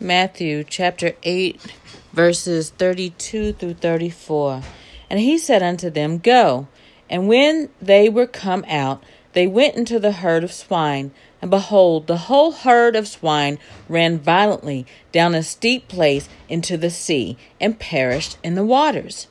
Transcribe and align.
Matthew 0.00 0.64
chapter 0.64 1.12
8, 1.22 1.60
verses 2.12 2.70
32 2.70 3.52
through 3.52 3.74
34. 3.74 4.62
And 5.08 5.20
he 5.20 5.38
said 5.38 5.62
unto 5.62 5.88
them, 5.88 6.18
Go. 6.18 6.66
And 7.08 7.28
when 7.28 7.68
they 7.80 8.08
were 8.08 8.26
come 8.26 8.64
out, 8.66 9.04
they 9.34 9.46
went 9.46 9.76
into 9.76 10.00
the 10.00 10.10
herd 10.10 10.42
of 10.42 10.52
swine. 10.52 11.12
And 11.40 11.48
behold, 11.48 12.08
the 12.08 12.16
whole 12.16 12.50
herd 12.50 12.96
of 12.96 13.06
swine 13.06 13.60
ran 13.88 14.18
violently 14.18 14.84
down 15.12 15.32
a 15.34 15.44
steep 15.44 15.86
place 15.86 16.28
into 16.48 16.76
the 16.76 16.90
sea, 16.90 17.38
and 17.60 17.78
perished 17.78 18.36
in 18.42 18.56
the 18.56 18.64
waters. 18.64 19.28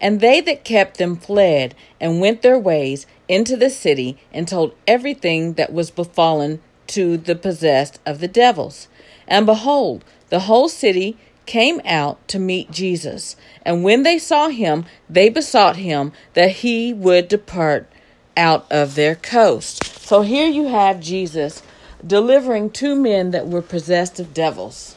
And 0.00 0.20
they 0.20 0.40
that 0.42 0.64
kept 0.64 0.98
them 0.98 1.16
fled, 1.16 1.74
and 2.00 2.20
went 2.20 2.42
their 2.42 2.58
ways 2.58 3.06
into 3.26 3.56
the 3.56 3.70
city, 3.70 4.16
and 4.32 4.46
told 4.46 4.76
everything 4.86 5.54
that 5.54 5.72
was 5.72 5.90
befallen 5.90 6.60
to 6.88 7.16
the 7.16 7.34
possessed 7.34 7.98
of 8.06 8.20
the 8.20 8.28
devils. 8.28 8.88
And 9.26 9.46
behold, 9.46 10.04
the 10.28 10.40
whole 10.40 10.68
city 10.68 11.16
came 11.46 11.80
out 11.84 12.26
to 12.28 12.38
meet 12.38 12.70
Jesus. 12.70 13.36
And 13.62 13.84
when 13.84 14.02
they 14.02 14.18
saw 14.18 14.48
him, 14.48 14.84
they 15.08 15.28
besought 15.28 15.76
him 15.76 16.12
that 16.34 16.50
he 16.50 16.92
would 16.92 17.28
depart 17.28 17.90
out 18.36 18.70
of 18.70 18.94
their 18.94 19.14
coast. 19.14 19.84
So 19.84 20.22
here 20.22 20.48
you 20.48 20.68
have 20.68 21.00
Jesus 21.00 21.62
delivering 22.06 22.70
two 22.70 22.94
men 22.96 23.30
that 23.30 23.48
were 23.48 23.62
possessed 23.62 24.20
of 24.20 24.34
devils. 24.34 24.96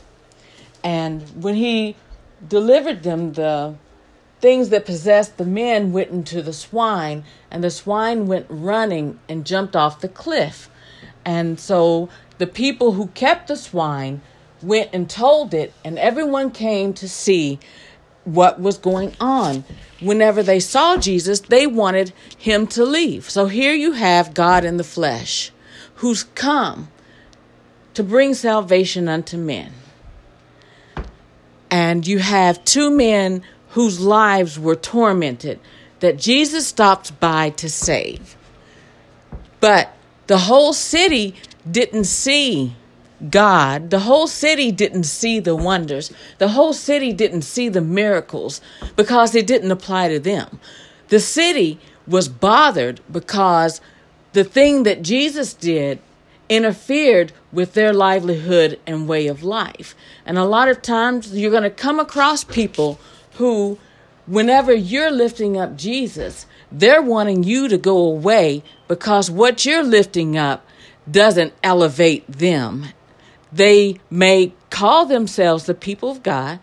And 0.84 1.22
when 1.44 1.56
he 1.56 1.96
delivered 2.48 3.04
them, 3.04 3.34
the 3.34 3.76
things 4.40 4.70
that 4.70 4.86
possessed 4.86 5.38
the 5.38 5.46
men 5.46 5.92
went 5.92 6.12
into 6.12 6.42
the 6.42 6.54
swine, 6.54 7.24
and 7.50 7.64
the 7.64 7.72
swine 7.72 8.28
went 8.28 8.46
running 8.50 9.20
and 9.28 9.46
jumped 9.46 9.76
off 9.76 10.02
the 10.02 10.10
cliff. 10.10 10.70
And 11.28 11.60
so 11.60 12.08
the 12.38 12.48
people 12.48 12.94
who 12.94 13.08
kept 13.08 13.50
the 13.50 13.58
swine 13.58 14.22
went 14.64 14.90
and 14.94 15.10
told 15.10 15.54
it, 15.54 15.74
and 15.84 16.00
everyone 16.00 16.52
came 16.52 16.94
to 16.94 17.10
see 17.10 17.60
what 18.24 18.62
was 18.62 18.78
going 18.78 19.14
on. 19.20 19.66
Whenever 20.00 20.42
they 20.42 20.62
saw 20.62 20.96
Jesus, 20.96 21.42
they 21.42 21.68
wanted 21.68 22.14
him 22.38 22.66
to 22.68 22.86
leave. 22.86 23.30
So 23.30 23.48
here 23.48 23.74
you 23.74 23.92
have 23.92 24.34
God 24.34 24.64
in 24.64 24.78
the 24.78 24.86
flesh 24.86 25.52
who's 25.96 26.24
come 26.24 26.88
to 27.94 28.04
bring 28.04 28.34
salvation 28.34 29.10
unto 29.10 29.36
men. 29.36 29.74
And 31.70 32.08
you 32.08 32.20
have 32.20 32.64
two 32.64 32.90
men 32.90 33.44
whose 33.72 34.00
lives 34.00 34.58
were 34.58 34.78
tormented 34.78 35.60
that 36.00 36.18
Jesus 36.18 36.68
stopped 36.68 37.20
by 37.20 37.50
to 37.50 37.70
save. 37.70 38.38
But 39.60 39.97
the 40.28 40.38
whole 40.40 40.74
city 40.74 41.36
didn't 41.70 42.06
see 42.06 42.76
God. 43.30 43.90
The 43.90 44.02
whole 44.02 44.28
city 44.28 44.72
didn't 44.72 45.04
see 45.04 45.40
the 45.40 45.56
wonders. 45.56 46.12
The 46.38 46.50
whole 46.50 46.74
city 46.74 47.14
didn't 47.14 47.42
see 47.42 47.70
the 47.70 47.82
miracles 47.82 48.62
because 48.96 49.34
it 49.34 49.48
didn't 49.48 49.72
apply 49.72 50.10
to 50.10 50.20
them. 50.20 50.60
The 51.08 51.20
city 51.20 51.80
was 52.06 52.30
bothered 52.30 53.02
because 53.12 53.82
the 54.34 54.44
thing 54.44 54.84
that 54.84 55.02
Jesus 55.02 55.54
did 55.54 56.00
interfered 56.50 57.34
with 57.52 57.74
their 57.74 57.94
livelihood 57.94 58.80
and 58.86 59.08
way 59.08 59.28
of 59.28 59.44
life. 59.44 59.96
And 60.26 60.38
a 60.38 60.46
lot 60.46 60.70
of 60.70 60.82
times 60.82 61.34
you're 61.36 61.52
going 61.52 61.64
to 61.64 61.70
come 61.70 62.00
across 62.00 62.44
people 62.44 63.00
who, 63.34 63.78
whenever 64.26 64.74
you're 64.74 65.12
lifting 65.12 65.58
up 65.58 65.76
Jesus, 65.76 66.46
they're 66.72 67.02
wanting 67.02 67.44
you 67.44 67.68
to 67.68 67.78
go 67.78 67.98
away 67.98 68.64
because 68.88 69.32
what 69.32 69.66
you're 69.66 69.84
lifting 69.84 70.38
up 70.38 70.66
doesn't 71.10 71.54
elevate 71.64 72.28
them. 72.28 72.88
They 73.52 74.00
may 74.10 74.54
call 74.70 75.06
themselves 75.06 75.66
the 75.66 75.74
people 75.74 76.12
of 76.12 76.24
God, 76.24 76.60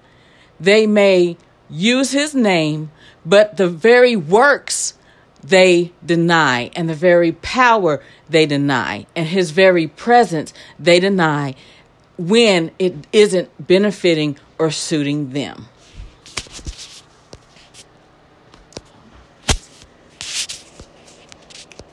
they 0.61 0.87
may 0.87 1.37
use 1.71 2.13
his 2.13 2.35
name, 2.35 2.91
but 3.25 3.57
the 3.57 3.69
very 3.69 4.17
works 4.17 4.95
they 5.43 5.93
deny, 6.05 6.71
and 6.75 6.89
the 6.89 6.95
very 6.95 7.33
power 7.33 8.03
they 8.29 8.47
deny, 8.47 9.07
and 9.15 9.27
his 9.29 9.51
very 9.51 9.87
presence 9.87 10.55
they 10.79 11.01
deny 11.01 11.55
when 12.17 12.71
it 12.79 13.07
isn't 13.13 13.67
benefiting 13.67 14.39
or 14.59 14.71
suiting 14.71 15.31
them. 15.31 15.67